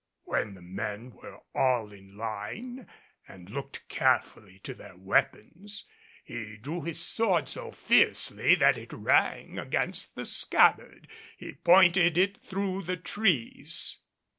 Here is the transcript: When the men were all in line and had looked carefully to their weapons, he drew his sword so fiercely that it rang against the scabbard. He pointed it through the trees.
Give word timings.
When 0.23 0.55
the 0.55 0.63
men 0.63 1.11
were 1.11 1.41
all 1.53 1.91
in 1.91 2.17
line 2.17 2.87
and 3.27 3.49
had 3.49 3.53
looked 3.55 3.87
carefully 3.87 4.57
to 4.63 4.73
their 4.73 4.97
weapons, 4.97 5.85
he 6.23 6.57
drew 6.57 6.81
his 6.81 6.99
sword 6.99 7.47
so 7.47 7.69
fiercely 7.71 8.55
that 8.55 8.79
it 8.79 8.93
rang 8.93 9.59
against 9.59 10.15
the 10.15 10.25
scabbard. 10.25 11.07
He 11.37 11.53
pointed 11.53 12.17
it 12.17 12.35
through 12.39 12.81
the 12.81 12.97
trees. 12.97 13.99